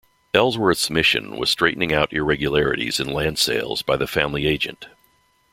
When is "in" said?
2.99-3.13